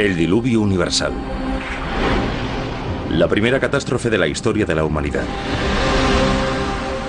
[0.00, 1.12] El diluvio universal.
[3.10, 5.26] La primera catástrofe de la historia de la humanidad.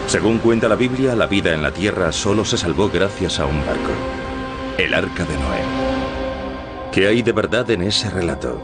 [0.07, 3.65] Según cuenta la Biblia, la vida en la tierra solo se salvó gracias a un
[3.65, 3.93] barco.
[4.77, 6.91] El arca de Noé.
[6.91, 8.61] ¿Qué hay de verdad en ese relato?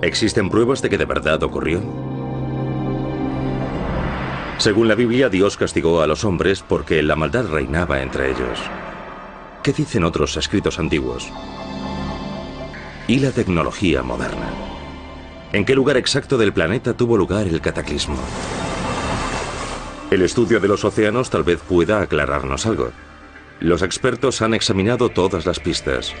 [0.00, 1.82] ¿Existen pruebas de que de verdad ocurrió?
[4.56, 8.58] Según la Biblia, Dios castigó a los hombres porque la maldad reinaba entre ellos.
[9.62, 11.30] ¿Qué dicen otros escritos antiguos?
[13.08, 14.50] ¿Y la tecnología moderna?
[15.52, 18.18] ¿En qué lugar exacto del planeta tuvo lugar el cataclismo?
[20.10, 22.90] El estudio de los océanos tal vez pueda aclararnos algo.
[23.60, 26.12] Los expertos han examinado todas las pistas.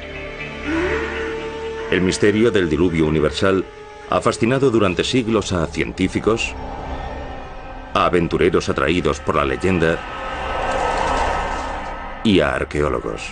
[1.90, 3.64] El misterio del diluvio universal
[4.08, 6.54] ha fascinado durante siglos a científicos,
[7.94, 9.98] a aventureros atraídos por la leyenda
[12.22, 13.22] y a arqueólogos.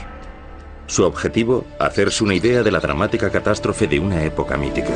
[0.86, 4.94] Su objetivo, hacerse una idea de la dramática catástrofe de una época mítica.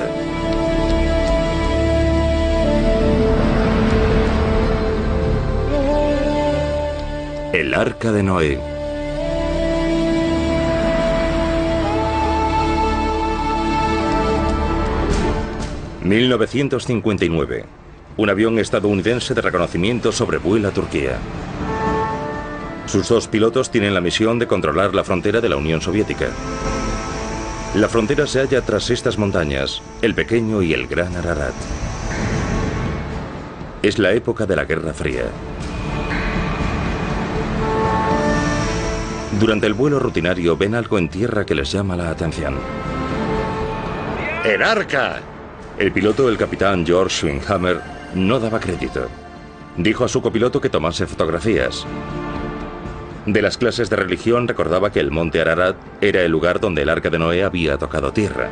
[7.53, 8.61] El Arca de Noé.
[16.05, 17.65] ...1959...
[18.17, 21.19] Un avión estadounidense de reconocimiento sobrevuela Turquía.
[22.89, 26.29] Sus dos pilotos tienen la misión de controlar la frontera de la Unión Soviética.
[27.75, 31.53] La frontera se halla tras estas montañas, el pequeño y el gran Ararat.
[33.83, 35.25] Es la época de la Guerra Fría.
[39.39, 42.57] Durante el vuelo rutinario ven algo en tierra que les llama la atención.
[44.47, 45.21] ¡El arca!
[45.79, 47.83] El piloto, el capitán George Swinghammer,
[48.15, 49.09] no daba crédito.
[49.77, 51.87] Dijo a su copiloto que tomase fotografías.
[53.29, 56.89] De las clases de religión recordaba que el monte Ararat era el lugar donde el
[56.89, 58.49] arca de Noé había tocado tierra.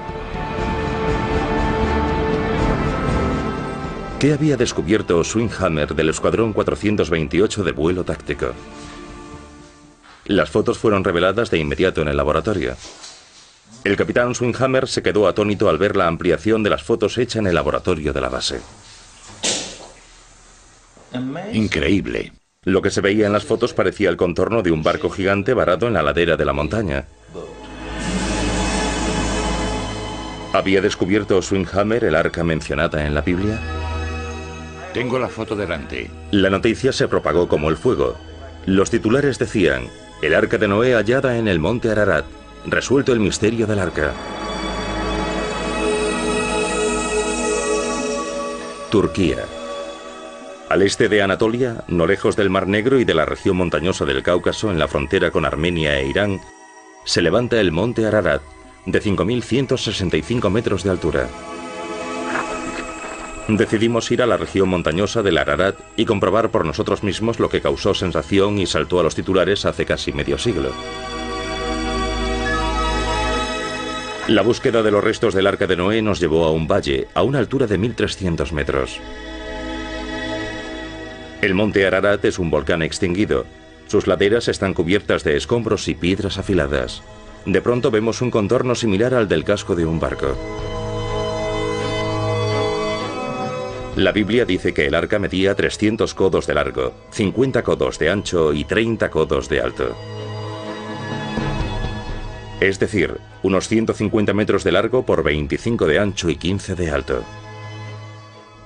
[4.20, 8.52] ¿Qué había descubierto Swinghammer del Escuadrón 428 de vuelo táctico?
[10.26, 12.76] Las fotos fueron reveladas de inmediato en el laboratorio.
[13.82, 17.46] El capitán Swinghammer se quedó atónito al ver la ampliación de las fotos hecha en
[17.46, 18.60] el laboratorio de la base.
[21.54, 22.32] Increíble.
[22.66, 25.86] Lo que se veía en las fotos parecía el contorno de un barco gigante varado
[25.86, 27.06] en la ladera de la montaña.
[30.52, 33.60] ¿Había descubierto Swinghammer el arca mencionada en la Biblia?
[34.92, 36.10] Tengo la foto delante.
[36.32, 38.16] La noticia se propagó como el fuego.
[38.66, 39.84] Los titulares decían,
[40.20, 42.24] el arca de Noé hallada en el monte Ararat,
[42.66, 44.12] resuelto el misterio del arca.
[48.90, 49.44] Turquía.
[50.68, 54.24] Al este de Anatolia, no lejos del Mar Negro y de la región montañosa del
[54.24, 56.40] Cáucaso en la frontera con Armenia e Irán,
[57.04, 58.42] se levanta el monte Ararat,
[58.84, 61.28] de 5.165 metros de altura.
[63.46, 67.60] Decidimos ir a la región montañosa del Ararat y comprobar por nosotros mismos lo que
[67.60, 70.72] causó sensación y saltó a los titulares hace casi medio siglo.
[74.26, 77.22] La búsqueda de los restos del arca de Noé nos llevó a un valle, a
[77.22, 79.00] una altura de 1.300 metros.
[81.46, 83.46] El monte Ararat es un volcán extinguido.
[83.86, 87.04] Sus laderas están cubiertas de escombros y piedras afiladas.
[87.44, 90.36] De pronto vemos un contorno similar al del casco de un barco.
[93.94, 98.52] La Biblia dice que el arca medía 300 codos de largo, 50 codos de ancho
[98.52, 99.96] y 30 codos de alto.
[102.58, 107.22] Es decir, unos 150 metros de largo por 25 de ancho y 15 de alto.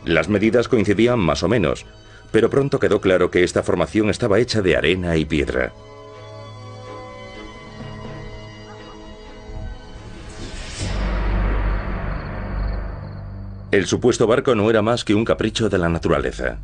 [0.06, 1.84] Las medidas coincidían más o menos,
[2.32, 5.72] pero pronto quedó claro que esta formación estaba hecha de arena y piedra.
[13.70, 16.58] El supuesto barco no era más que un capricho de la naturaleza.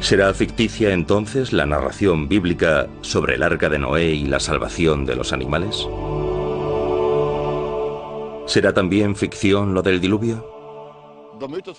[0.00, 5.14] ¿Será ficticia entonces la narración bíblica sobre el arca de Noé y la salvación de
[5.14, 5.86] los animales?
[8.46, 10.49] ¿Será también ficción lo del diluvio?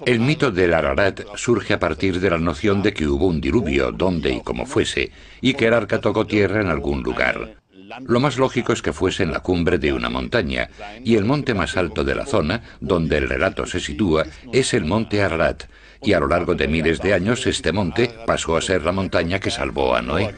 [0.05, 3.91] El mito del Ararat surge a partir de la noción de que hubo un diluvio,
[3.91, 5.11] donde y como fuese,
[5.41, 7.61] y que el arca tocó tierra en algún lugar.
[8.05, 10.69] Lo más lógico es que fuese en la cumbre de una montaña,
[11.03, 14.85] y el monte más alto de la zona, donde el relato se sitúa, es el
[14.85, 15.65] monte Ararat,
[16.01, 19.39] y a lo largo de miles de años este monte pasó a ser la montaña
[19.39, 20.33] que salvó a Noé.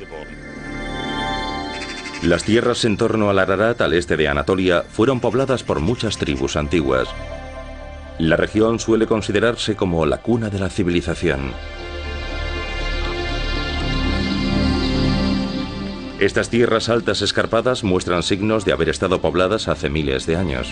[2.23, 6.55] Las tierras en torno al Ararat, al este de Anatolia, fueron pobladas por muchas tribus
[6.55, 7.07] antiguas.
[8.19, 11.51] La región suele considerarse como la cuna de la civilización.
[16.19, 20.71] Estas tierras altas escarpadas muestran signos de haber estado pobladas hace miles de años.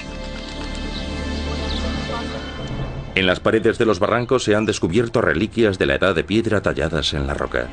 [3.15, 6.61] En las paredes de los barrancos se han descubierto reliquias de la edad de piedra
[6.61, 7.67] talladas en la roca.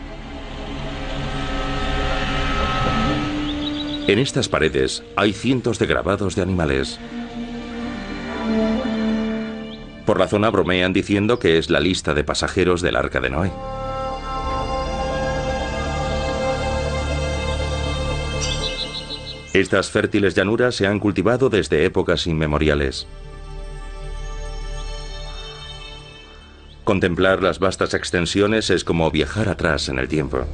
[4.08, 6.98] En estas paredes hay cientos de grabados de animales.
[10.08, 13.52] Por la zona bromean diciendo que es la lista de pasajeros del arca de Noé.
[19.52, 23.06] Estas fértiles llanuras se han cultivado desde épocas inmemoriales.
[26.84, 30.46] Contemplar las vastas extensiones es como viajar atrás en el tiempo.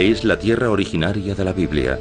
[0.00, 1.98] Es la tierra originaria de la Biblia.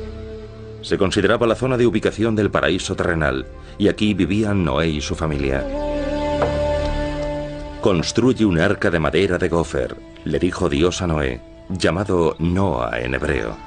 [0.81, 3.45] Se consideraba la zona de ubicación del paraíso terrenal,
[3.77, 5.67] y aquí vivían Noé y su familia.
[7.81, 13.15] Construye un arca de madera de gofer, le dijo Dios a Noé, llamado Noah en
[13.15, 13.57] hebreo.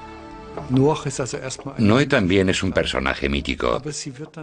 [1.77, 3.83] Noé también es un personaje mítico,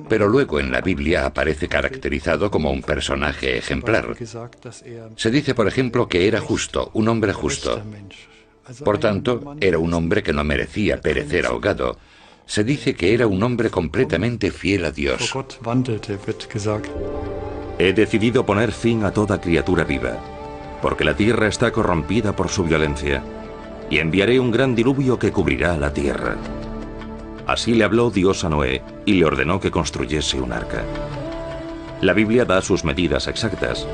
[0.08, 4.16] pero luego en la Biblia aparece caracterizado como un personaje ejemplar.
[5.16, 7.82] Se dice, por ejemplo, que era justo, un hombre justo.
[8.84, 11.98] Por tanto, era un hombre que no merecía perecer ahogado.
[12.46, 15.34] Se dice que era un hombre completamente fiel a Dios.
[17.78, 20.18] He decidido poner fin a toda criatura viva,
[20.82, 23.24] porque la tierra está corrompida por su violencia,
[23.90, 26.36] y enviaré un gran diluvio que cubrirá la tierra.
[27.48, 30.84] Así le habló Dios a Noé y le ordenó que construyese un arca.
[32.02, 33.88] La Biblia da sus medidas exactas.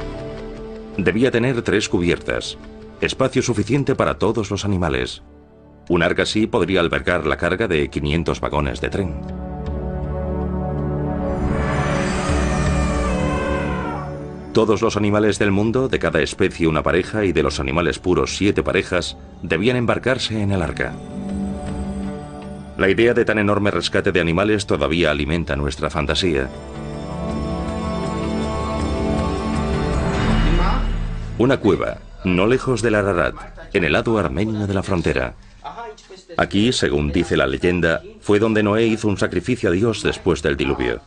[0.98, 2.58] Debía tener tres cubiertas,
[3.02, 5.24] espacio suficiente para todos los animales.
[5.90, 9.22] Un arca así podría albergar la carga de 500 vagones de tren.
[14.54, 18.38] Todos los animales del mundo, de cada especie una pareja y de los animales puros
[18.38, 20.94] siete parejas, debían embarcarse en el arca.
[22.78, 26.50] La idea de tan enorme rescate de animales todavía alimenta nuestra fantasía.
[31.38, 33.36] Una cueva, no lejos del Ararat,
[33.74, 35.36] en el lado armenio de la frontera.
[36.38, 40.58] Aquí, según dice la leyenda, fue donde Noé hizo un sacrificio a Dios después del
[40.58, 41.02] diluvio.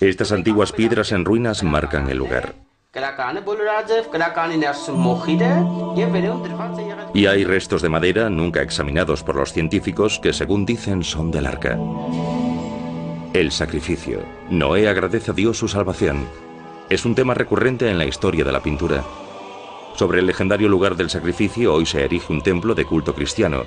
[0.00, 2.54] Estas antiguas piedras en ruinas marcan el lugar.
[7.14, 11.46] Y hay restos de madera nunca examinados por los científicos que según dicen son del
[11.46, 11.78] arca.
[13.32, 14.24] El sacrificio.
[14.50, 16.26] Noé agradece a Dios su salvación
[16.90, 19.04] es un tema recurrente en la historia de la pintura.
[19.94, 23.64] Sobre el legendario lugar del sacrificio hoy se erige un templo de culto cristiano,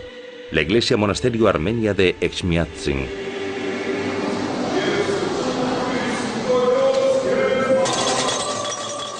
[0.51, 3.07] la iglesia monasterio armenia de Exmiatzin.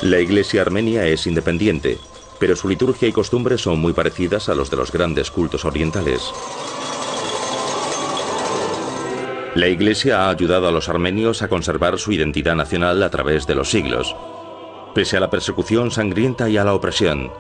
[0.02, 1.98] La iglesia armenia es independiente,
[2.40, 6.22] pero su liturgia y costumbres son muy parecidas a los de los grandes cultos orientales.
[9.56, 13.54] La Iglesia ha ayudado a los armenios a conservar su identidad nacional a través de
[13.54, 14.16] los siglos,
[14.96, 17.32] pese a la persecución sangrienta y a la opresión,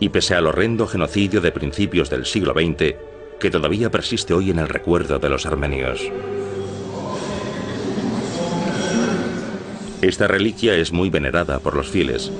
[0.00, 2.96] y pese al horrendo genocidio de principios del siglo XX
[3.38, 6.00] que todavía persiste hoy en el recuerdo de los armenios.
[10.02, 12.32] Esta reliquia es muy venerada por los fieles.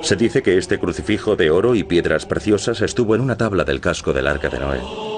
[0.00, 3.80] Se dice que este crucifijo de oro y piedras preciosas estuvo en una tabla del
[3.80, 5.09] casco del arca de Noé.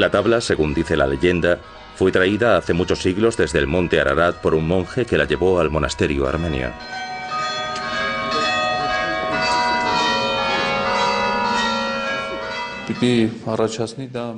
[0.00, 1.58] La tabla, según dice la leyenda,
[1.94, 5.60] fue traída hace muchos siglos desde el monte Ararat por un monje que la llevó
[5.60, 6.70] al monasterio armenio.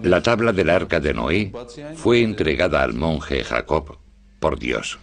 [0.03, 1.53] La tabla del arca de Noé
[1.95, 3.99] fue entregada al monje Jacob
[4.41, 4.99] por Dios.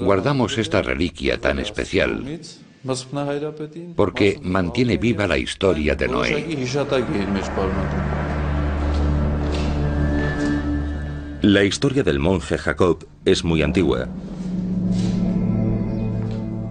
[0.00, 2.40] Guardamos esta reliquia tan especial
[3.94, 6.66] porque mantiene viva la historia de Noé.
[11.42, 14.08] La historia del monje Jacob es muy antigua.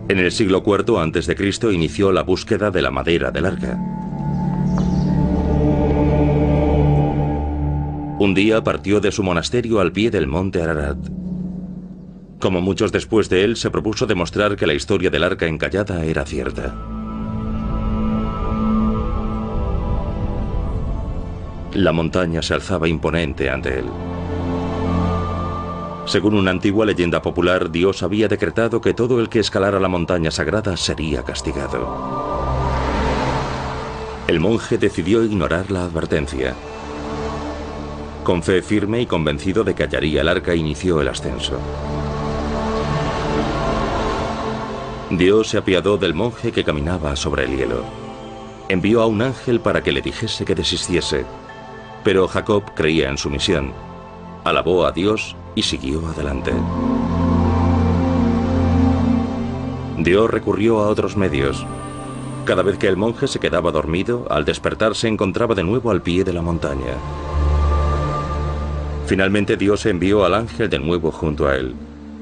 [0.08, 1.74] En el siglo IV a.C.
[1.74, 3.80] inició la búsqueda de la madera del arca.
[8.20, 11.00] Un día partió de su monasterio al pie del monte Ararat.
[12.40, 16.26] Como muchos después de él, se propuso demostrar que la historia del arca encallada era
[16.26, 16.76] cierta.
[21.74, 23.86] La montaña se alzaba imponente ante él.
[26.10, 30.32] Según una antigua leyenda popular, Dios había decretado que todo el que escalara la montaña
[30.32, 31.88] sagrada sería castigado.
[34.28, 36.56] El monje decidió ignorar la advertencia.
[38.24, 41.60] Con fe firme y convencido de que hallaría el arca, inició el ascenso.
[45.12, 47.84] Dios se apiadó del monje que caminaba sobre el hielo.
[48.68, 51.28] Envió a un ángel para que le dijese que desistiese,
[52.04, 53.74] pero Jacob creía en su misión.
[54.44, 56.52] Alabó a Dios y siguió adelante.
[59.98, 61.66] Dios recurrió a otros medios.
[62.46, 66.02] Cada vez que el monje se quedaba dormido, al despertar se encontraba de nuevo al
[66.02, 66.96] pie de la montaña.
[69.06, 71.74] Finalmente Dios envió al ángel de nuevo junto a él.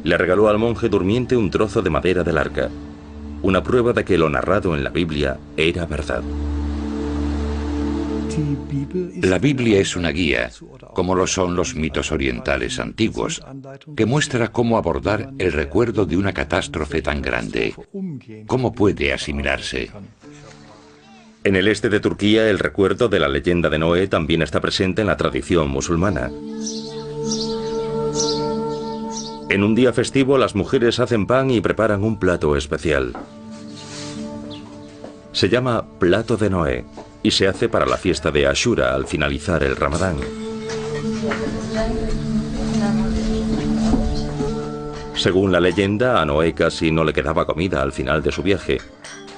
[0.04, 2.70] Le regaló al monje durmiente un trozo de madera del arca,
[3.42, 6.24] una prueba de que lo narrado en la Biblia era verdad.
[9.22, 10.52] La Biblia es una guía,
[10.94, 13.42] como lo son los mitos orientales antiguos,
[13.96, 17.74] que muestra cómo abordar el recuerdo de una catástrofe tan grande.
[18.46, 19.90] ¿Cómo puede asimilarse?
[21.44, 25.02] En el este de Turquía, el recuerdo de la leyenda de Noé también está presente
[25.02, 26.30] en la tradición musulmana.
[29.50, 33.14] En un día festivo, las mujeres hacen pan y preparan un plato especial.
[35.32, 36.86] Se llama plato de Noé
[37.28, 40.16] y se hace para la fiesta de Ashura al finalizar el Ramadán.
[45.14, 48.78] Según la leyenda, a Noé casi no le quedaba comida al final de su viaje.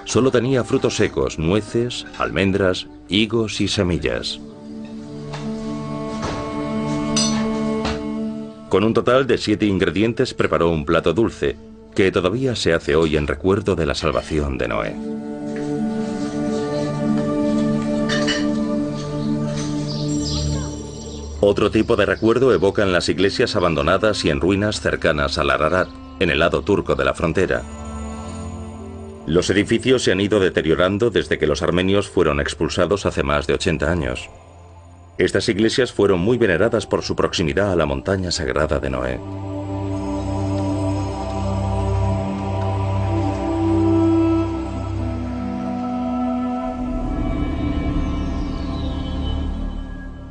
[0.06, 4.40] Solo tenía frutos secos, nueces, almendras, higos y semillas.
[8.70, 11.56] Con un total de siete ingredientes preparó un plato dulce,
[11.96, 15.29] que todavía se hace hoy en recuerdo de la salvación de Noé.
[21.42, 25.88] Otro tipo de recuerdo evocan las iglesias abandonadas y en ruinas cercanas al Ararat,
[26.20, 27.64] en el lado turco de la frontera.
[29.26, 33.54] Los edificios se han ido deteriorando desde que los armenios fueron expulsados hace más de
[33.54, 34.30] 80 años.
[35.18, 39.20] Estas iglesias fueron muy veneradas por su proximidad a la montaña sagrada de Noé.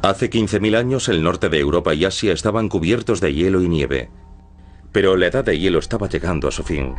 [0.02, 4.10] Hace 15.000 años el norte de Europa y Asia estaban cubiertos de hielo y nieve,
[4.92, 6.94] pero la edad de hielo estaba llegando a su fin.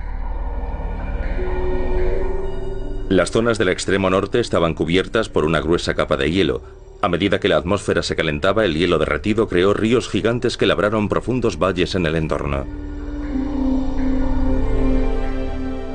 [3.07, 6.61] Las zonas del extremo norte estaban cubiertas por una gruesa capa de hielo.
[7.01, 11.07] A medida que la atmósfera se calentaba, el hielo derretido creó ríos gigantes que labraron
[11.07, 12.67] profundos valles en el entorno.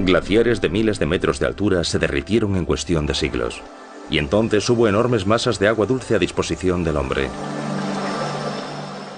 [0.00, 3.62] Glaciares de miles de metros de altura se derritieron en cuestión de siglos
[4.14, 7.28] y entonces hubo enormes masas de agua dulce a disposición del hombre.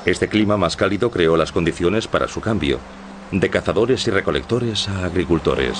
[0.06, 2.78] Este clima más cálido creó las condiciones para su cambio,
[3.30, 5.76] de cazadores y recolectores a agricultores.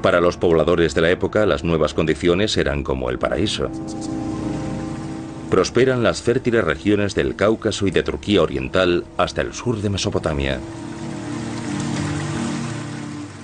[0.00, 3.68] Para los pobladores de la época, las nuevas condiciones eran como el paraíso.
[5.50, 10.60] Prosperan las fértiles regiones del Cáucaso y de Turquía Oriental hasta el sur de Mesopotamia.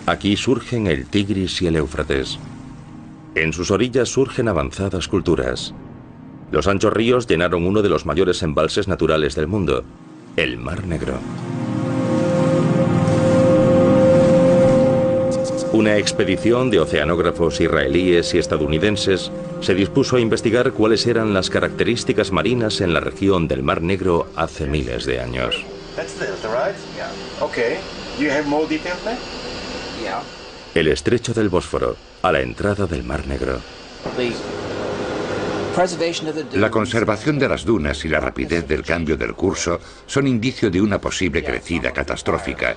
[0.07, 2.39] Aquí surgen el Tigris y el Éufrates.
[3.37, 5.73] En sus orillas surgen avanzadas culturas.
[6.51, 9.85] Los anchos ríos llenaron uno de los mayores embalses naturales del mundo,
[10.37, 11.21] el Mar Negro.
[15.73, 19.31] Una expedición de oceanógrafos israelíes y estadounidenses
[19.61, 24.27] se dispuso a investigar cuáles eran las características marinas en la región del Mar Negro
[24.35, 25.65] hace miles de años.
[30.75, 33.61] El estrecho del Bósforo, a la entrada del Mar Negro.
[36.55, 40.81] La conservación de las dunas y la rapidez del cambio del curso son indicio de
[40.81, 42.75] una posible crecida catastrófica.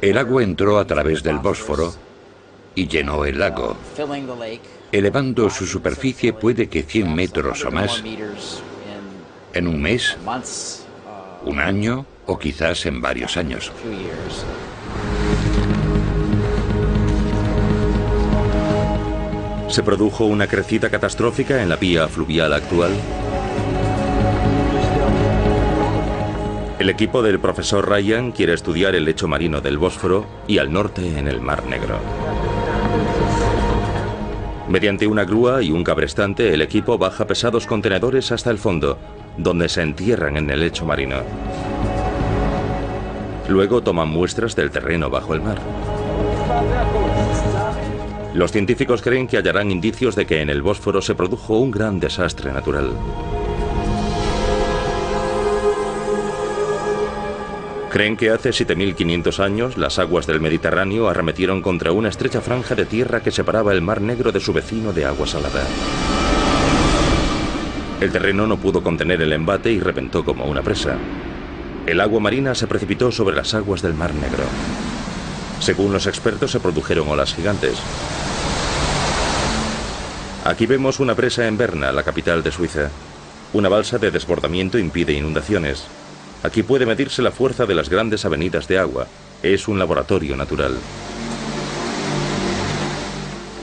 [0.00, 1.94] El agua entró a través del Bósforo
[2.74, 3.76] y llenó el lago,
[4.90, 8.02] elevando su superficie puede que 100 metros o más
[9.54, 10.16] en un mes,
[11.44, 13.70] un año o quizás en varios años.
[19.68, 22.92] ¿Se produjo una crecida catastrófica en la vía fluvial actual?
[26.78, 31.18] El equipo del profesor Ryan quiere estudiar el lecho marino del Bósforo y al norte
[31.18, 31.98] en el Mar Negro.
[34.68, 38.98] Mediante una grúa y un cabrestante, el equipo baja pesados contenedores hasta el fondo,
[39.36, 41.16] donde se entierran en el lecho marino.
[43.48, 45.58] Luego toman muestras del terreno bajo el mar.
[48.36, 51.98] Los científicos creen que hallarán indicios de que en el Bósforo se produjo un gran
[51.98, 52.90] desastre natural.
[57.90, 62.84] Creen que hace 7.500 años las aguas del Mediterráneo arremetieron contra una estrecha franja de
[62.84, 65.64] tierra que separaba el Mar Negro de su vecino de agua salada.
[68.02, 70.98] El terreno no pudo contener el embate y reventó como una presa.
[71.86, 74.44] El agua marina se precipitó sobre las aguas del Mar Negro.
[75.60, 77.76] Según los expertos, se produjeron olas gigantes.
[80.44, 82.90] Aquí vemos una presa en Berna, la capital de Suiza.
[83.52, 85.84] Una balsa de desbordamiento impide inundaciones.
[86.42, 89.06] Aquí puede medirse la fuerza de las grandes avenidas de agua.
[89.42, 90.76] Es un laboratorio natural.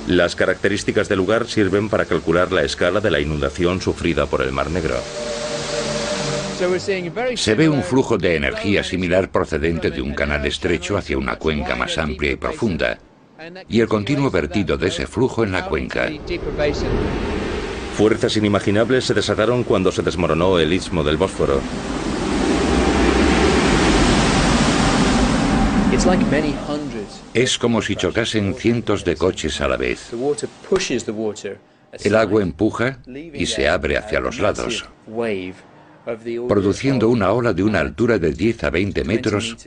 [0.08, 4.52] Las características del lugar sirven para calcular la escala de la inundación sufrida por el
[4.52, 4.98] Mar Negro.
[7.36, 11.76] Se ve un flujo de energía similar procedente de un canal estrecho hacia una cuenca
[11.76, 13.00] más amplia y profunda,
[13.68, 16.10] y el continuo vertido de ese flujo en la cuenca.
[17.98, 21.60] Fuerzas inimaginables se desataron cuando se desmoronó el istmo del Bósforo.
[27.34, 30.12] Es como si chocasen cientos de coches a la vez.
[32.04, 34.86] El agua empuja y se abre hacia los lados,
[36.48, 39.58] produciendo una ola de una altura de 10 a 20 metros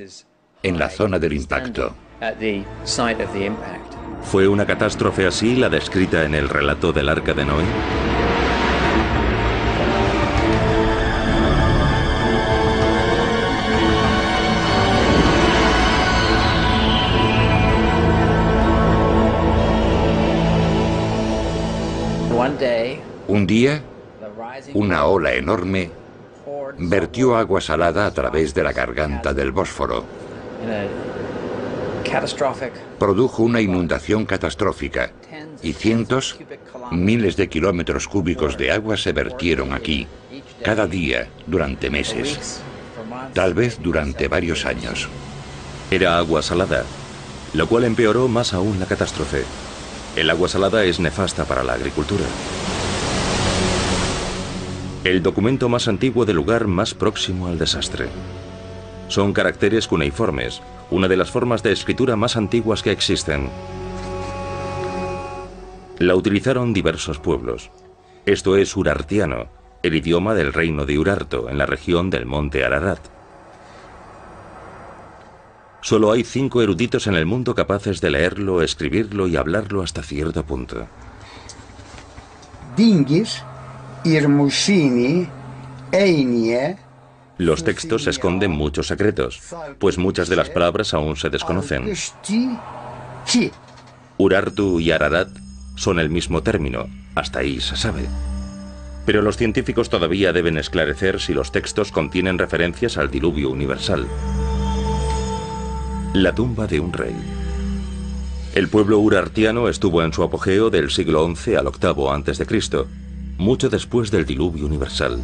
[0.62, 1.94] en la zona del impacto.
[4.22, 7.64] ¿Fue una catástrofe así la descrita en el relato del Arca de Noé?
[23.28, 23.82] Un día,
[24.74, 25.90] una ola enorme
[26.78, 30.04] vertió agua salada a través de la garganta del Bósforo.
[32.98, 35.10] Produjo una inundación catastrófica
[35.62, 36.36] y cientos,
[36.90, 40.06] miles de kilómetros cúbicos de agua se vertieron aquí,
[40.62, 42.60] cada día, durante meses,
[43.34, 45.08] tal vez durante varios años.
[45.90, 46.84] Era agua salada,
[47.54, 49.44] lo cual empeoró más aún la catástrofe.
[50.14, 52.24] El agua salada es nefasta para la agricultura.
[55.06, 58.08] El documento más antiguo del lugar más próximo al desastre.
[59.06, 63.48] Son caracteres cuneiformes, una de las formas de escritura más antiguas que existen.
[66.00, 67.70] La utilizaron diversos pueblos.
[68.24, 69.46] Esto es urartiano,
[69.84, 72.98] el idioma del reino de Urarto, en la región del monte Ararat.
[75.82, 80.44] Solo hay cinco eruditos en el mundo capaces de leerlo, escribirlo y hablarlo hasta cierto
[80.44, 80.88] punto.
[82.76, 83.44] Dingis,
[87.38, 89.40] los textos esconden muchos secretos,
[89.78, 91.92] pues muchas de las palabras aún se desconocen.
[94.16, 95.28] Urartu y Ararat
[95.74, 98.06] son el mismo término, hasta ahí se sabe.
[99.04, 104.06] Pero los científicos todavía deben esclarecer si los textos contienen referencias al diluvio universal.
[106.14, 107.14] La tumba de un rey.
[108.54, 112.86] El pueblo urartiano estuvo en su apogeo del siglo XI al VIII a.C.,
[113.38, 115.20] mucho después del diluvio universal.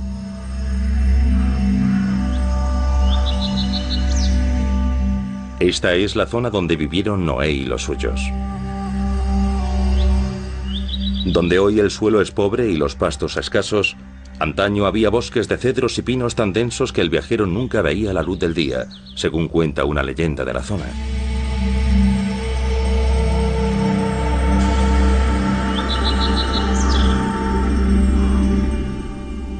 [5.60, 8.20] Esta es la zona donde vivieron Noé y los suyos.
[11.24, 13.96] Donde hoy el suelo es pobre y los pastos escasos,
[14.40, 18.22] antaño había bosques de cedros y pinos tan densos que el viajero nunca veía la
[18.22, 20.86] luz del día, según cuenta una leyenda de la zona.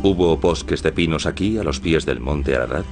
[0.05, 2.85] ¿Hubo bosques de pinos aquí, a los pies del monte Ararat?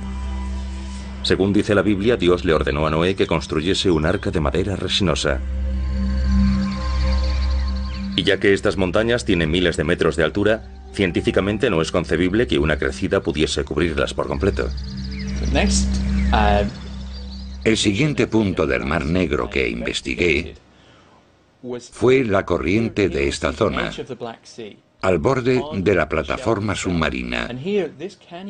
[1.24, 4.76] Según dice la Biblia, Dios le ordenó a Noé que construyese un arca de madera
[4.76, 5.40] resinosa.
[8.14, 12.46] Y ya que estas montañas tienen miles de metros de altura, científicamente no es concebible
[12.46, 14.68] que una crecida pudiese cubrirlas por completo.
[17.64, 20.54] El siguiente punto del Mar Negro que investigué
[21.90, 23.90] fue la corriente de esta zona
[25.02, 27.48] al borde de la plataforma submarina.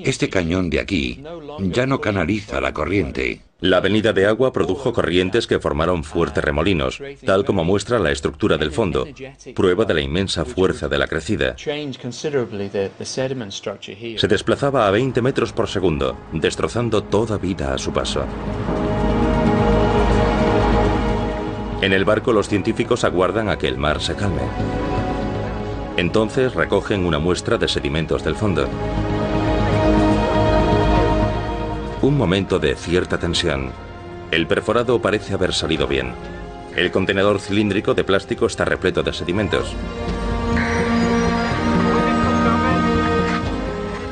[0.05, 1.23] Este cañón de aquí
[1.61, 3.41] ya no canaliza la corriente.
[3.61, 8.57] La avenida de agua produjo corrientes que formaron fuertes remolinos, tal como muestra la estructura
[8.57, 9.07] del fondo,
[9.55, 11.57] prueba de la inmensa fuerza de la crecida.
[11.59, 11.89] Se
[14.29, 18.25] desplazaba a 20 metros por segundo, destrozando toda vida a su paso.
[21.83, 24.43] En el barco los científicos aguardan a que el mar se calme.
[25.97, 28.69] Entonces recogen una muestra de sedimentos del fondo.
[32.03, 33.73] Un momento de cierta tensión.
[34.31, 36.13] El perforado parece haber salido bien.
[36.75, 39.75] El contenedor cilíndrico de plástico está repleto de sedimentos.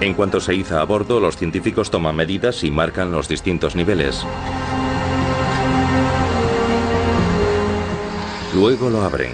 [0.01, 4.25] En cuanto se iza a bordo, los científicos toman medidas y marcan los distintos niveles.
[8.55, 9.33] Luego lo abren,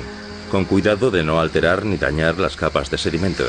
[0.55, 3.43] con cuidado de no alterar ni dañar las capas de sedimento.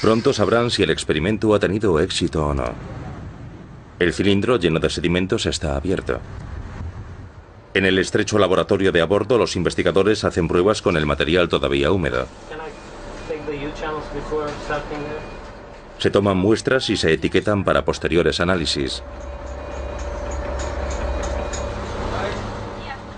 [0.00, 2.74] Pronto sabrán si el experimento ha tenido éxito o no.
[4.00, 6.18] El cilindro lleno de sedimentos está abierto.
[7.74, 11.92] En el estrecho laboratorio de a bordo, los investigadores hacen pruebas con el material todavía
[11.92, 12.26] húmedo.
[16.00, 19.04] Se toman muestras y se etiquetan para posteriores análisis.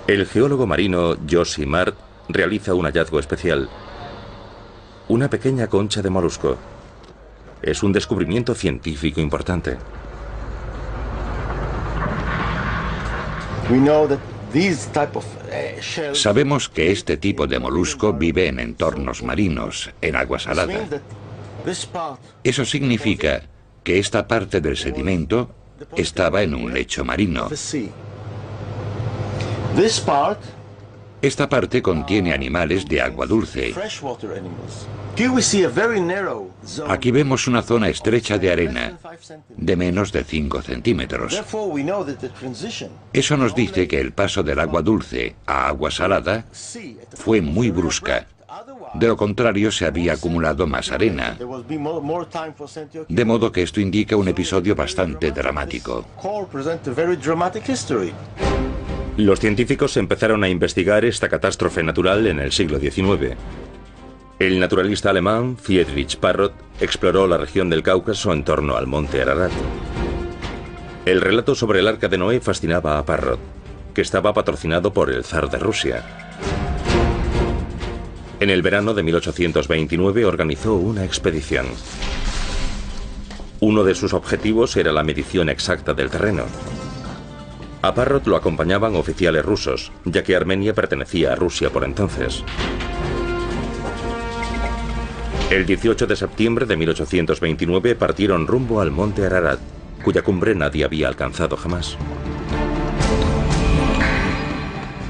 [0.08, 1.94] El geólogo marino Joshi Mart
[2.30, 3.68] realiza un hallazgo especial.
[5.06, 6.56] Una pequeña concha de molusco.
[7.60, 9.76] Es un descubrimiento científico importante.
[13.68, 14.08] Uh,
[16.14, 20.88] Sabemos que este tipo de molusco vive en entornos marinos, en agua salada.
[22.42, 23.42] Eso significa
[23.84, 25.50] que esta parte del sedimento
[25.96, 27.50] estaba en un lecho marino.
[31.20, 33.74] Esta parte contiene animales de agua dulce.
[36.88, 38.98] Aquí vemos una zona estrecha de arena
[39.48, 41.42] de menos de 5 centímetros.
[43.12, 46.44] Eso nos dice que el paso del agua dulce a agua salada
[47.14, 48.28] fue muy brusca.
[48.94, 51.36] De lo contrario, se había acumulado más arena.
[53.08, 56.04] De modo que esto indica un episodio bastante dramático.
[59.18, 63.34] Los científicos empezaron a investigar esta catástrofe natural en el siglo XIX.
[64.38, 69.50] El naturalista alemán Friedrich Parrot exploró la región del Cáucaso en torno al monte Ararat.
[71.04, 73.40] El relato sobre el arca de Noé fascinaba a Parrot,
[73.92, 76.04] que estaba patrocinado por el zar de Rusia.
[78.38, 81.66] En el verano de 1829 organizó una expedición.
[83.58, 86.44] Uno de sus objetivos era la medición exacta del terreno.
[87.80, 92.44] A Parrot lo acompañaban oficiales rusos, ya que Armenia pertenecía a Rusia por entonces.
[95.50, 99.60] El 18 de septiembre de 1829 partieron rumbo al monte Ararat,
[100.04, 101.96] cuya cumbre nadie había alcanzado jamás.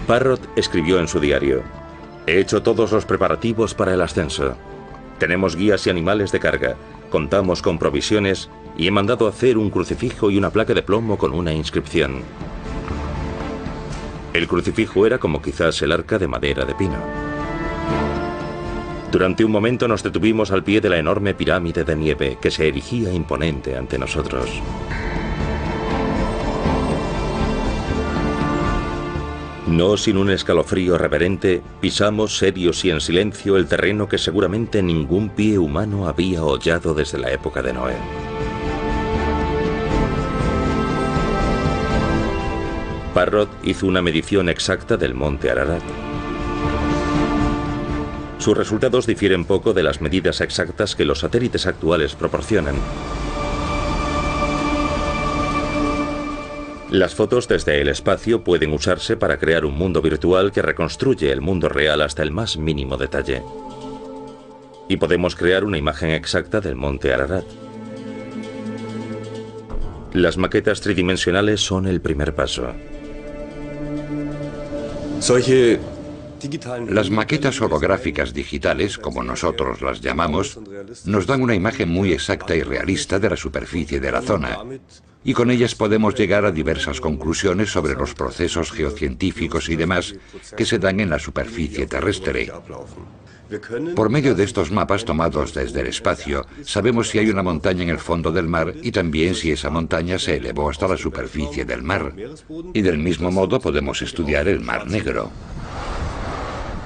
[0.06, 1.62] Parrot escribió en su diario,
[2.26, 4.56] He hecho todos los preparativos para el ascenso.
[5.18, 6.76] Tenemos guías y animales de carga,
[7.10, 11.32] contamos con provisiones y he mandado hacer un crucifijo y una placa de plomo con
[11.32, 12.22] una inscripción.
[14.32, 16.98] El crucifijo era como quizás el arca de madera de pino.
[19.10, 22.68] Durante un momento nos detuvimos al pie de la enorme pirámide de nieve que se
[22.68, 24.62] erigía imponente ante nosotros.
[29.68, 35.28] No sin un escalofrío reverente, pisamos serios y en silencio el terreno que seguramente ningún
[35.28, 37.96] pie humano había hollado desde la época de Noé.
[43.12, 45.82] Parrot hizo una medición exacta del monte Ararat.
[48.38, 52.76] Sus resultados difieren poco de las medidas exactas que los satélites actuales proporcionan.
[56.90, 61.42] Las fotos desde el espacio pueden usarse para crear un mundo virtual que reconstruye el
[61.42, 63.42] mundo real hasta el más mínimo detalle.
[64.88, 67.44] Y podemos crear una imagen exacta del monte Ararat.
[70.14, 72.72] Las maquetas tridimensionales son el primer paso.
[76.88, 80.58] Las maquetas holográficas digitales, como nosotros las llamamos,
[81.04, 84.58] nos dan una imagen muy exacta y realista de la superficie de la zona,
[85.24, 90.14] y con ellas podemos llegar a diversas conclusiones sobre los procesos geocientíficos y demás
[90.56, 92.50] que se dan en la superficie terrestre.
[93.96, 97.88] Por medio de estos mapas tomados desde el espacio, sabemos si hay una montaña en
[97.88, 101.82] el fondo del mar y también si esa montaña se elevó hasta la superficie del
[101.82, 102.12] mar.
[102.74, 105.30] Y del mismo modo podemos estudiar el Mar Negro.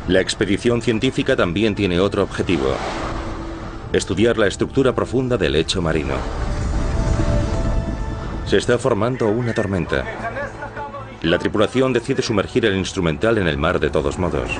[0.08, 2.76] La expedición científica también tiene otro objetivo.
[3.92, 6.14] Estudiar la estructura profunda del lecho marino.
[8.52, 10.04] Se está formando una tormenta.
[11.22, 14.50] La tripulación decide sumergir el instrumental en el mar de todos modos.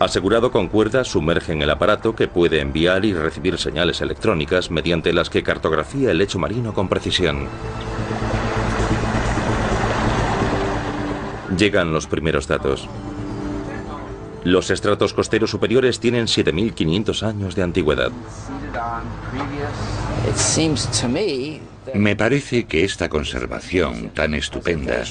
[0.00, 5.28] Asegurado con cuerdas, sumergen el aparato que puede enviar y recibir señales electrónicas mediante las
[5.28, 7.46] que cartografía el lecho marino con precisión.
[11.58, 12.88] Llegan los primeros datos.
[14.44, 18.12] Los estratos costeros superiores tienen 7.500 años de antigüedad.
[21.94, 25.04] Me parece que esta conservación tan estupenda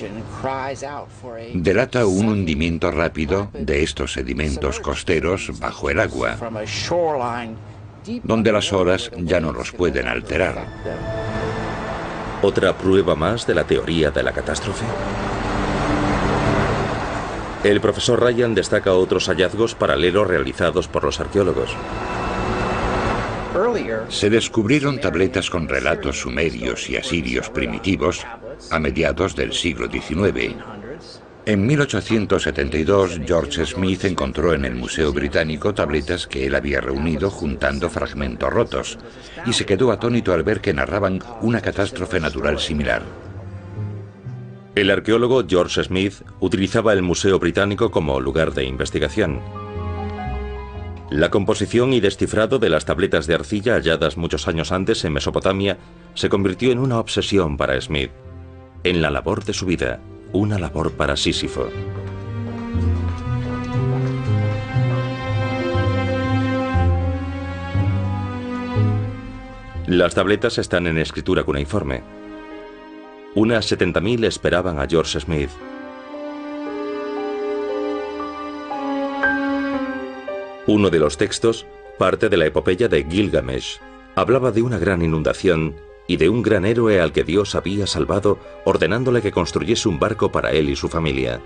[1.53, 6.37] delata un hundimiento rápido de estos sedimentos costeros bajo el agua.
[8.23, 10.67] donde las horas ya no los pueden alterar.
[12.41, 14.83] ¿Otra prueba más de la teoría de la catástrofe?
[17.63, 21.69] El profesor Ryan destaca otros hallazgos paralelos realizados por los arqueólogos.
[24.09, 28.25] Se descubrieron tabletas con relatos sumerios y asirios primitivos
[28.71, 30.55] a mediados del siglo XIX.
[31.45, 37.89] En 1872, George Smith encontró en el Museo Británico tabletas que él había reunido juntando
[37.89, 38.97] fragmentos rotos,
[39.45, 43.01] y se quedó atónito al ver que narraban una catástrofe natural similar.
[44.75, 49.62] El arqueólogo George Smith utilizaba el Museo Británico como lugar de investigación.
[51.13, 55.77] La composición y descifrado de las tabletas de arcilla halladas muchos años antes en Mesopotamia
[56.15, 58.09] se convirtió en una obsesión para Smith,
[58.83, 59.99] en la labor de su vida
[60.31, 61.69] una labor para Sísifo.
[69.85, 72.01] Las tabletas están en escritura cuneiforme.
[73.35, 75.51] Unas 70.000 esperaban a George Smith.
[80.65, 81.65] Uno de los textos,
[81.97, 83.79] parte de la epopeya de Gilgamesh,
[84.15, 85.75] hablaba de una gran inundación
[86.07, 90.31] y de un gran héroe al que Dios había salvado ordenándole que construyese un barco
[90.31, 91.41] para él y su familia.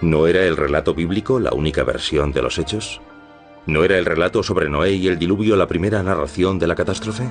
[0.00, 3.00] ¿No era el relato bíblico la única versión de los hechos?
[3.66, 7.24] ¿No era el relato sobre Noé y el diluvio la primera narración de la catástrofe?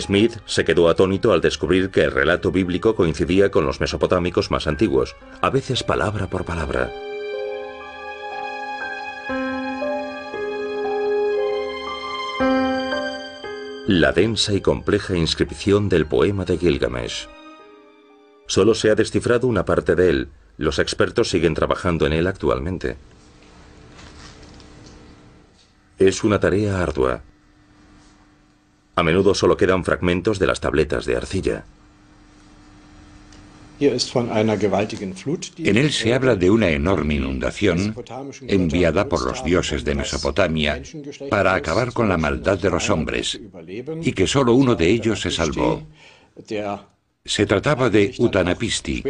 [0.00, 4.66] Smith se quedó atónito al descubrir que el relato bíblico coincidía con los mesopotámicos más
[4.66, 6.90] antiguos, a veces palabra por palabra.
[13.86, 17.28] la densa y compleja inscripción del poema de Gilgamesh.
[18.48, 22.96] Solo se ha descifrado una parte de él, los expertos siguen trabajando en él actualmente.
[25.98, 27.22] Es una tarea ardua.
[28.96, 31.64] A menudo solo quedan fragmentos de las tabletas de arcilla.
[33.78, 37.94] En él se habla de una enorme inundación
[38.48, 40.80] enviada por los dioses de Mesopotamia
[41.28, 43.38] para acabar con la maldad de los hombres
[44.00, 45.82] y que solo uno de ellos se salvó.
[47.26, 49.02] Se trataba de Utanapisti,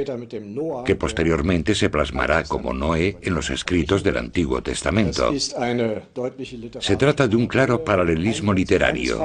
[0.84, 5.32] que posteriormente se plasmará como Noé en los escritos del Antiguo Testamento.
[6.80, 9.20] Se trata de un claro paralelismo literario.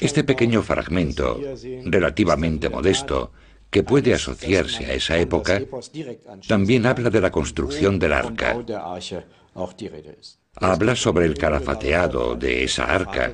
[0.00, 1.40] Este pequeño fragmento,
[1.84, 3.32] relativamente modesto,
[3.70, 5.60] que puede asociarse a esa época,
[6.46, 8.56] también habla de la construcción del arca.
[10.60, 13.32] Habla sobre el calafateado de esa arca,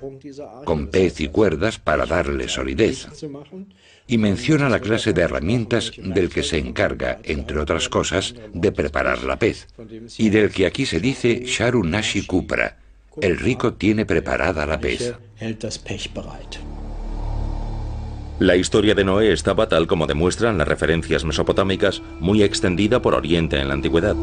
[0.64, 3.06] con pez y cuerdas para darle solidez.
[4.06, 9.24] Y menciona la clase de herramientas del que se encarga, entre otras cosas, de preparar
[9.24, 9.66] la pez,
[10.18, 12.78] y del que aquí se dice Sharunashi Kupra,
[13.20, 15.14] el rico tiene preparada la pez.
[18.40, 23.60] La historia de Noé estaba, tal como demuestran las referencias mesopotámicas, muy extendida por Oriente
[23.60, 24.16] en la antigüedad.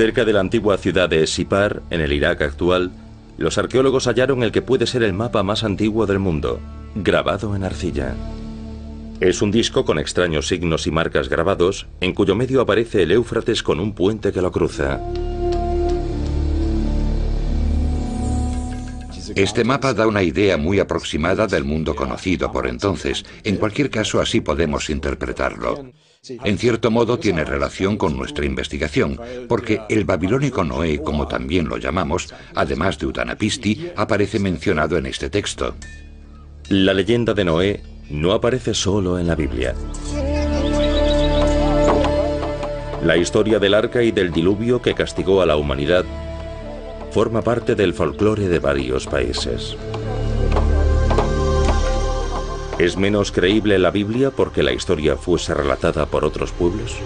[0.00, 2.90] Cerca de la antigua ciudad de Sipar, en el Irak actual,
[3.36, 6.58] los arqueólogos hallaron el que puede ser el mapa más antiguo del mundo,
[6.94, 8.14] grabado en arcilla.
[9.20, 13.62] Es un disco con extraños signos y marcas grabados, en cuyo medio aparece el Éufrates
[13.62, 15.00] con un puente que lo cruza.
[19.36, 23.22] Este mapa da una idea muy aproximada del mundo conocido por entonces.
[23.44, 25.92] En cualquier caso, así podemos interpretarlo.
[26.28, 31.78] En cierto modo tiene relación con nuestra investigación, porque el babilónico Noé, como también lo
[31.78, 35.74] llamamos, además de Utanapisti, aparece mencionado en este texto.
[36.68, 39.74] La leyenda de Noé no aparece solo en la Biblia.
[43.02, 46.04] La historia del arca y del diluvio que castigó a la humanidad
[47.12, 49.74] forma parte del folclore de varios países.
[52.80, 56.96] ¿Es menos creíble la Biblia porque la historia fuese relatada por otros pueblos?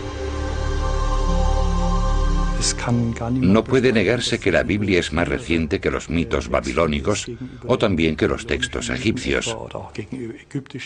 [3.41, 7.27] No puede negarse que la Biblia es más reciente que los mitos babilónicos
[7.67, 9.55] o también que los textos egipcios.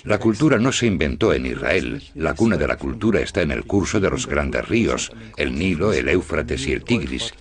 [0.04, 2.02] La cultura no se inventó en Israel.
[2.14, 5.92] La cuna de la cultura está en el curso de los grandes ríos, el Nilo,
[5.92, 7.32] el Éufrates y el Tigris.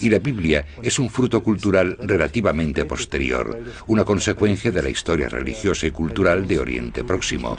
[0.00, 5.86] Y la Biblia es un fruto cultural relativamente posterior, una consecuencia de la historia religiosa
[5.86, 7.58] y cultural de Oriente Próximo.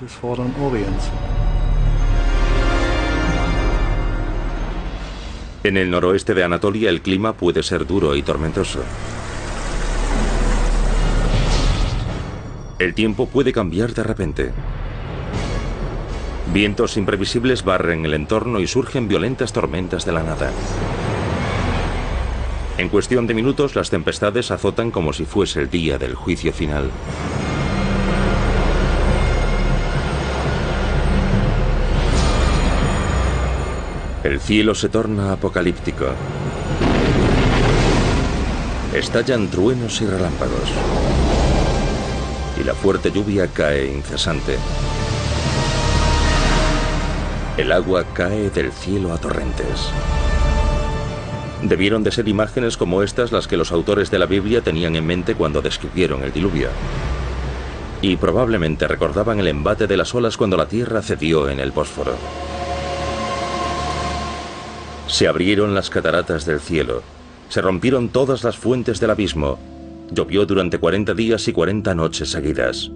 [5.64, 8.84] En el noroeste de Anatolia el clima puede ser duro y tormentoso.
[12.80, 14.52] El tiempo puede cambiar de repente.
[16.52, 20.52] Vientos imprevisibles barren el entorno y surgen violentas tormentas de la nada.
[22.78, 26.92] En cuestión de minutos las tempestades azotan como si fuese el día del juicio final.
[34.34, 36.06] El cielo se torna apocalíptico.
[38.92, 40.72] Estallan truenos y relámpagos.
[42.60, 44.58] Y la fuerte lluvia cae incesante.
[47.58, 49.92] El agua cae del cielo a torrentes.
[51.62, 55.06] Debieron de ser imágenes como estas las que los autores de la Biblia tenían en
[55.06, 56.70] mente cuando describieron el diluvio.
[58.02, 62.18] Y probablemente recordaban el embate de las olas cuando la tierra cedió en el Bósforo.
[65.14, 67.04] Se abrieron las cataratas del cielo,
[67.48, 69.60] se rompieron todas las fuentes del abismo,
[70.10, 72.90] llovió durante 40 días y 40 noches seguidas.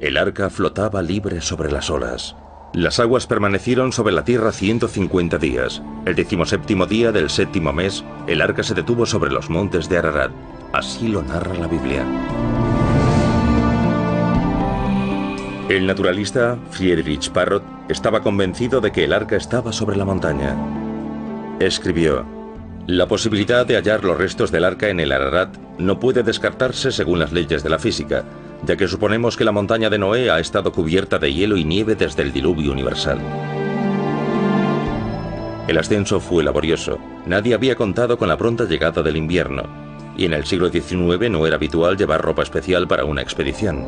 [0.00, 2.34] El arca flotaba libre sobre las olas.
[2.72, 5.82] Las aguas permanecieron sobre la tierra 150 días.
[6.06, 10.30] El decimoséptimo día del séptimo mes, el arca se detuvo sobre los montes de Ararat.
[10.72, 12.06] Así lo narra la Biblia.
[15.68, 20.83] El naturalista Friedrich Parrot estaba convencido de que el arca estaba sobre la montaña.
[21.60, 22.26] Escribió,
[22.88, 27.20] la posibilidad de hallar los restos del arca en el Ararat no puede descartarse según
[27.20, 28.24] las leyes de la física,
[28.66, 31.94] ya que suponemos que la montaña de Noé ha estado cubierta de hielo y nieve
[31.94, 33.18] desde el diluvio universal.
[35.68, 39.62] El ascenso fue laborioso, nadie había contado con la pronta llegada del invierno,
[40.16, 43.86] y en el siglo XIX no era habitual llevar ropa especial para una expedición.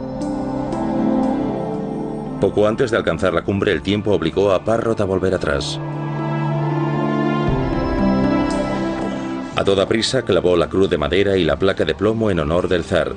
[2.40, 5.80] Poco antes de alcanzar la cumbre el tiempo obligó a Parrot a volver atrás.
[9.56, 12.68] A toda prisa clavó la cruz de madera y la placa de plomo en honor
[12.68, 13.14] del zar,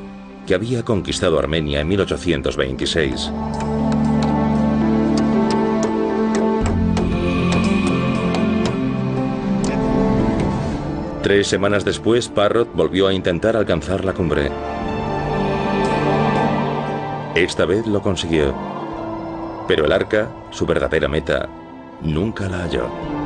[0.48, 3.30] que había conquistado Armenia en 1826.
[11.22, 14.50] Tres semanas después, Parrot volvió a intentar alcanzar la cumbre.
[17.36, 18.56] Esta vez lo consiguió.
[19.68, 21.50] Pero el arca, su verdadera meta,
[22.02, 23.19] nunca la halló.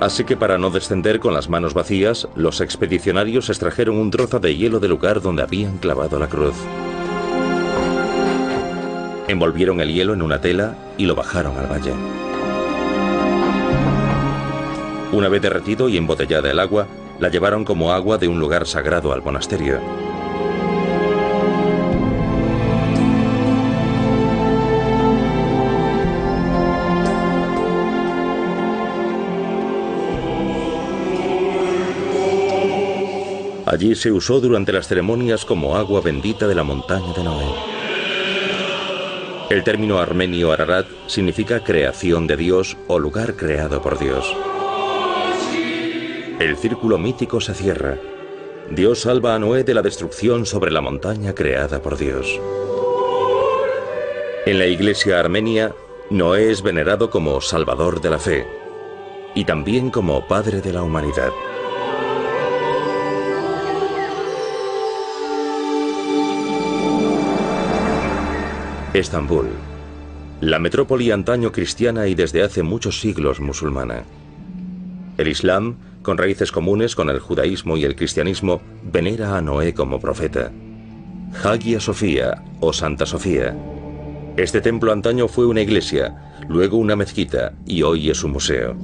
[0.00, 4.56] Así que para no descender con las manos vacías, los expedicionarios extrajeron un trozo de
[4.56, 6.54] hielo del lugar donde habían clavado la cruz.
[9.26, 11.92] Envolvieron el hielo en una tela y lo bajaron al valle.
[15.12, 16.86] Una vez derretido y embotellada el agua,
[17.18, 19.80] la llevaron como agua de un lugar sagrado al monasterio.
[33.70, 37.44] Allí se usó durante las ceremonias como agua bendita de la montaña de Noé.
[39.50, 44.34] El término armenio Ararat significa creación de Dios o lugar creado por Dios.
[46.40, 47.98] El círculo mítico se cierra.
[48.70, 52.40] Dios salva a Noé de la destrucción sobre la montaña creada por Dios.
[54.46, 55.74] En la iglesia armenia,
[56.08, 58.46] Noé es venerado como salvador de la fe
[59.34, 61.32] y también como padre de la humanidad.
[68.98, 69.46] Estambul,
[70.40, 74.02] la metrópoli antaño cristiana y desde hace muchos siglos musulmana.
[75.16, 80.00] El Islam, con raíces comunes con el judaísmo y el cristianismo, venera a Noé como
[80.00, 80.50] profeta.
[81.44, 83.56] Hagia Sofía o Santa Sofía.
[84.36, 88.76] Este templo antaño fue una iglesia, luego una mezquita y hoy es un museo.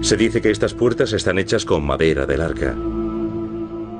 [0.00, 2.74] Se dice que estas puertas están hechas con madera del arca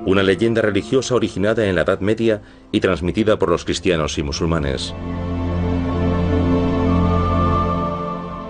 [0.04, 4.94] una leyenda religiosa originada en la Edad Media y transmitida por los cristianos y musulmanes.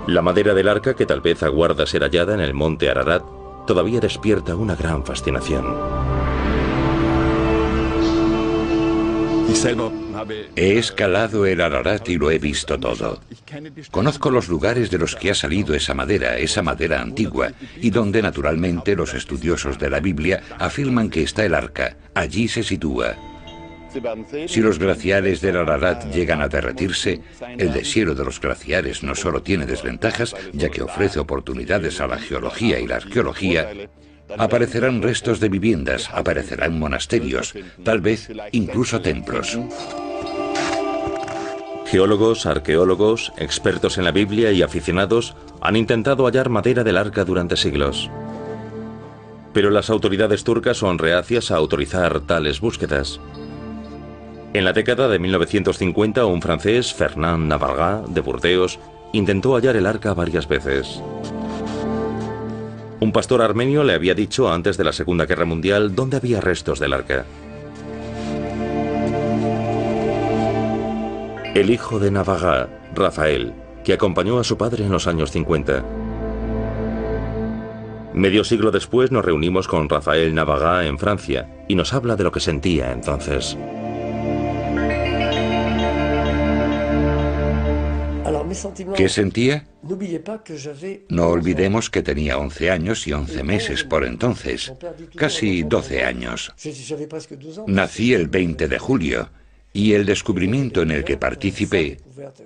[0.06, 3.22] La madera del arca, que tal vez aguarda ser hallada en el monte Ararat,
[3.66, 5.64] todavía despierta una gran fascinación.
[10.56, 13.20] He escalado el Ararat y lo he visto todo.
[13.90, 18.22] Conozco los lugares de los que ha salido esa madera, esa madera antigua, y donde
[18.22, 21.96] naturalmente los estudiosos de la Biblia afirman que está el arca.
[22.14, 23.16] Allí se sitúa.
[24.46, 27.20] Si los glaciares del Ararat llegan a derretirse,
[27.58, 32.18] el deshielo de los glaciares no solo tiene desventajas, ya que ofrece oportunidades a la
[32.18, 33.68] geología y la arqueología,
[34.38, 37.54] Aparecerán restos de viviendas, aparecerán monasterios,
[37.84, 39.58] tal vez incluso templos.
[41.92, 47.54] Geólogos, arqueólogos, expertos en la Biblia y aficionados han intentado hallar madera del arca durante
[47.54, 48.08] siglos.
[49.52, 53.20] Pero las autoridades turcas son reacias a autorizar tales búsquedas.
[54.54, 58.78] En la década de 1950, un francés, Fernand Navarra, de Burdeos,
[59.12, 61.02] intentó hallar el arca varias veces.
[63.00, 66.78] Un pastor armenio le había dicho antes de la Segunda Guerra Mundial dónde había restos
[66.80, 67.26] del arca.
[71.54, 73.52] El hijo de Navarra, Rafael,
[73.84, 75.84] que acompañó a su padre en los años 50.
[78.14, 82.32] Medio siglo después nos reunimos con Rafael Navarra en Francia y nos habla de lo
[82.32, 83.58] que sentía entonces.
[88.96, 89.66] ¿Qué sentía?
[91.10, 94.72] No olvidemos que tenía 11 años y 11 meses por entonces,
[95.16, 96.54] casi 12 años.
[97.66, 99.28] Nací el 20 de julio
[99.72, 101.98] y el descubrimiento en el que participé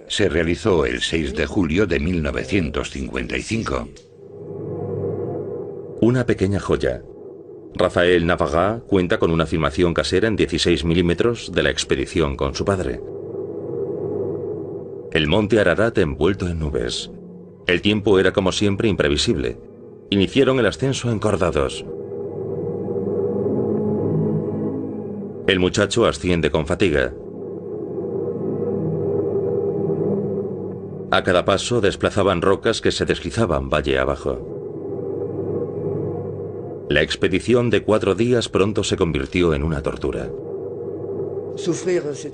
[0.08, 3.88] se realizó el 6 de julio de 1955.
[6.00, 7.02] Una pequeña joya.
[7.74, 12.64] Rafael Navarra cuenta con una filmación casera en 16 milímetros de la expedición con su
[12.64, 13.00] padre.
[15.12, 17.10] El monte Ararat envuelto en nubes.
[17.66, 19.58] El tiempo era como siempre imprevisible.
[20.10, 21.84] Iniciaron el ascenso encordados.
[25.46, 27.14] El muchacho asciende con fatiga.
[31.12, 34.56] A cada paso desplazaban rocas que se deslizaban valle abajo.
[36.90, 40.28] La expedición de cuatro días pronto se convirtió en una tortura.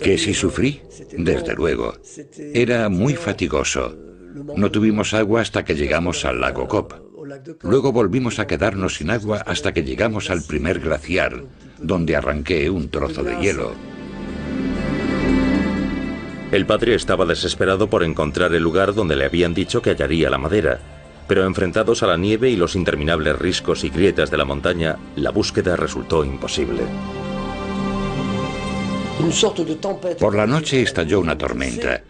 [0.01, 0.81] Que si sufrí,
[1.13, 1.93] desde luego.
[2.55, 3.95] Era muy fatigoso.
[4.57, 6.95] No tuvimos agua hasta que llegamos al lago Cop.
[7.63, 11.45] Luego volvimos a quedarnos sin agua hasta que llegamos al primer glaciar,
[11.83, 13.73] donde arranqué un trozo de hielo.
[16.53, 20.37] El padre estaba desesperado por encontrar el lugar donde le habían dicho que hallaría la
[20.37, 20.81] madera,
[21.27, 25.31] pero enfrentados a la nieve y los interminables riscos y grietas de la montaña, la
[25.31, 26.83] búsqueda resultó imposible.
[30.19, 32.03] Por la noche estalló una tormenta.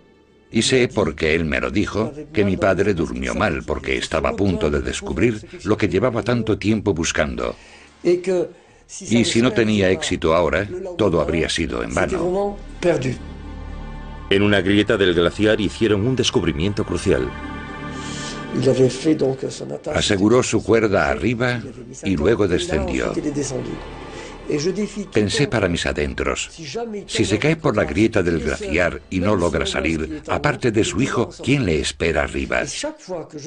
[0.51, 4.37] Y sé, porque él me lo dijo, que mi padre durmió mal porque estaba a
[4.37, 7.55] punto de descubrir lo que llevaba tanto tiempo buscando.
[9.01, 10.68] Y si no tenía éxito ahora,
[10.99, 12.57] todo habría sido en vano.
[14.30, 17.30] En una grieta del glaciar hicieron un descubrimiento crucial.
[19.95, 21.62] Aseguró su cuerda arriba
[22.05, 23.12] y luego descendió.
[25.12, 26.50] Pensé para mis adentros,
[27.07, 31.00] si se cae por la grieta del glaciar y no logra salir, aparte de su
[31.00, 32.62] hijo, ¿quién le espera arriba?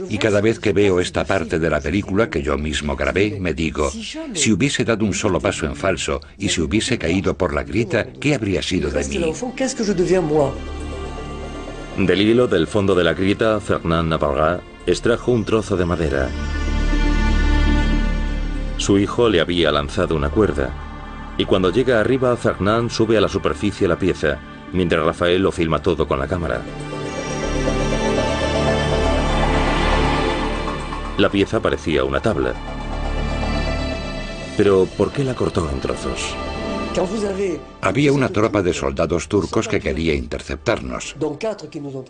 [0.09, 3.53] Y cada vez que veo esta parte de la película que yo mismo grabé, me
[3.53, 3.91] digo,
[4.33, 8.05] si hubiese dado un solo paso en falso y si hubiese caído por la grieta,
[8.05, 9.33] ¿qué habría sido de mí?
[11.97, 16.29] Del hilo del fondo de la grieta, Fernand Navarra extrajo un trozo de madera.
[18.77, 20.84] Su hijo le había lanzado una cuerda,
[21.37, 24.39] y cuando llega arriba, Fernand sube a la superficie la pieza,
[24.71, 26.61] mientras Rafael lo filma todo con la cámara.
[31.17, 32.53] La pieza parecía una tabla.
[34.57, 36.35] Pero, ¿por qué la cortó en trozos?
[37.81, 41.15] Había una tropa de soldados turcos que quería interceptarnos.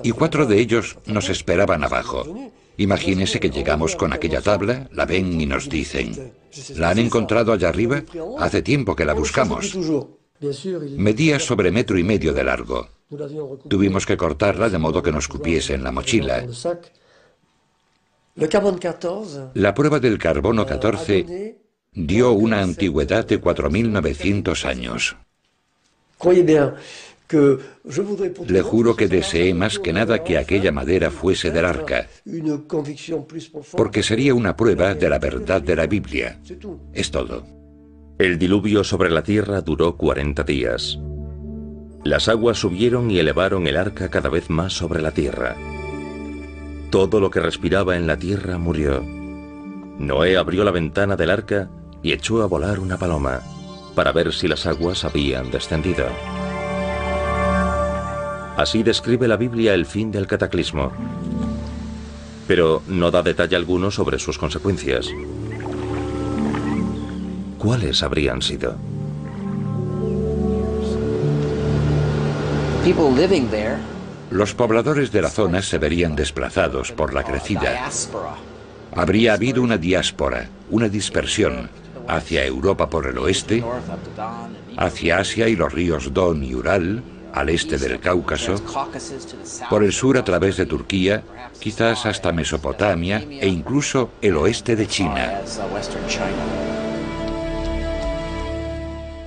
[0.04, 2.24] Y cuatro de ellos nos esperaban abajo.
[2.78, 6.34] Imagínese que llegamos con aquella tabla, la ven y nos dicen,
[6.76, 8.04] ¿la han encontrado allá arriba?
[8.40, 9.76] Hace tiempo que la buscamos.
[10.98, 12.90] Medía sobre metro y medio de largo.
[13.70, 16.46] Tuvimos que cortarla de modo que nos cupiese en la mochila.
[19.54, 21.58] La prueba del carbono 14
[21.94, 25.16] dio una antigüedad de 4.900 años.
[28.48, 32.08] Le juro que deseé más que nada que aquella madera fuese del arca,
[33.76, 36.40] porque sería una prueba de la verdad de la Biblia.
[36.94, 37.46] Es todo.
[38.20, 41.00] El diluvio sobre la tierra duró 40 días.
[42.04, 45.56] Las aguas subieron y elevaron el arca cada vez más sobre la tierra.
[46.92, 49.02] Todo lo que respiraba en la tierra murió.
[49.02, 51.70] Noé abrió la ventana del arca
[52.04, 53.42] y echó a volar una paloma
[53.96, 56.06] para ver si las aguas habían descendido.
[58.58, 60.92] Así describe la Biblia el fin del cataclismo,
[62.48, 65.10] pero no da detalle alguno sobre sus consecuencias.
[67.58, 68.76] ¿Cuáles habrían sido?
[74.32, 77.90] Los pobladores de la zona se verían desplazados por la crecida.
[78.96, 81.70] Habría habido una diáspora, una dispersión,
[82.08, 83.64] hacia Europa por el oeste,
[84.78, 87.04] hacia Asia y los ríos Don y Ural,
[87.36, 88.56] al este del Cáucaso,
[89.70, 91.22] por el sur a través de Turquía,
[91.60, 95.42] quizás hasta Mesopotamia e incluso el oeste de China.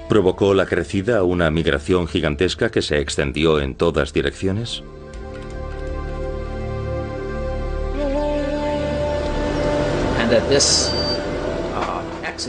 [0.08, 4.82] ¿Provocó la crecida una migración gigantesca que se extendió en todas direcciones?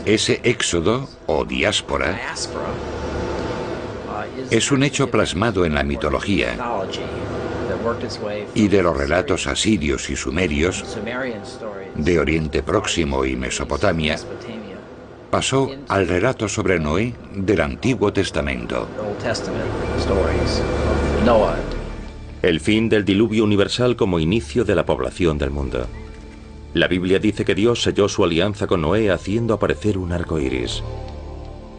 [0.06, 2.18] Ese éxodo o diáspora
[4.50, 6.56] es un hecho plasmado en la mitología
[8.54, 10.84] y de los relatos asirios y sumerios
[11.94, 14.18] de Oriente Próximo y Mesopotamia
[15.30, 18.88] pasó al relato sobre Noé del Antiguo Testamento.
[22.42, 25.86] El fin del diluvio universal como inicio de la población del mundo.
[26.74, 30.82] La Biblia dice que Dios selló su alianza con Noé haciendo aparecer un arco iris.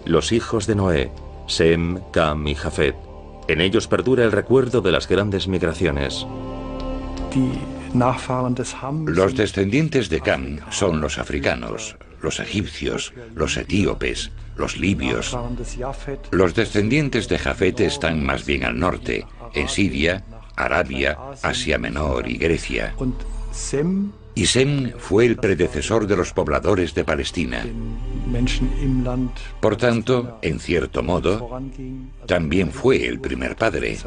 [0.05, 1.11] Los hijos de Noé,
[1.51, 2.95] Sem, Cam y Jafet.
[3.49, 6.25] En ellos perdura el recuerdo de las grandes migraciones.
[9.05, 15.37] Los descendientes de Cam son los africanos, los egipcios, los etíopes, los libios.
[16.31, 20.23] Los descendientes de Jafet están más bien al norte, en Siria,
[20.55, 22.95] Arabia, Asia Menor y Grecia.
[24.33, 27.65] Y Sem fue el predecesor de los pobladores de Palestina.
[29.59, 31.61] Por tanto, en cierto modo,
[32.25, 33.97] también fue el primer padre.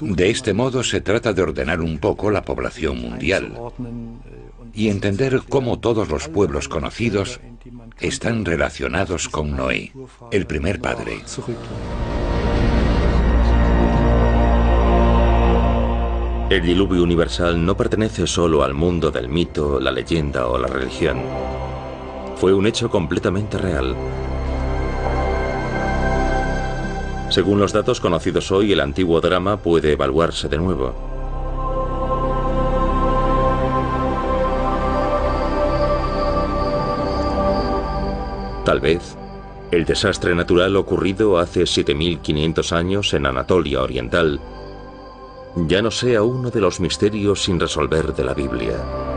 [0.00, 3.52] De este modo se trata de ordenar un poco la población mundial
[4.72, 7.40] y entender cómo todos los pueblos conocidos
[8.00, 9.92] están relacionados con Noé,
[10.30, 11.22] el primer padre.
[16.48, 21.20] El diluvio universal no pertenece solo al mundo del mito, la leyenda o la religión.
[22.36, 23.96] Fue un hecho completamente real.
[27.30, 30.94] Según los datos conocidos hoy, el antiguo drama puede evaluarse de nuevo.
[38.64, 39.16] Tal vez,
[39.72, 44.40] el desastre natural ocurrido hace 7.500 años en Anatolia Oriental
[45.56, 49.15] ya no sea uno de los misterios sin resolver de la Biblia.